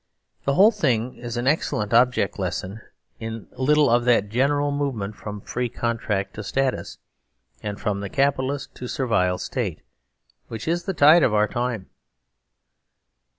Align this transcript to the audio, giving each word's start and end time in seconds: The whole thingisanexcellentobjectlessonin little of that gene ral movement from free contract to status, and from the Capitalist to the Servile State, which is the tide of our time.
The 0.45 0.55
whole 0.55 0.71
thingisanexcellentobjectlessonin 0.71 2.79
little 3.19 3.87
of 3.87 4.03
that 4.05 4.29
gene 4.29 4.49
ral 4.51 4.71
movement 4.71 5.15
from 5.15 5.41
free 5.41 5.69
contract 5.69 6.33
to 6.33 6.43
status, 6.43 6.97
and 7.61 7.79
from 7.79 7.99
the 7.99 8.09
Capitalist 8.09 8.73
to 8.77 8.85
the 8.85 8.89
Servile 8.89 9.37
State, 9.37 9.81
which 10.47 10.67
is 10.67 10.85
the 10.85 10.95
tide 10.95 11.21
of 11.21 11.35
our 11.35 11.47
time. 11.47 11.91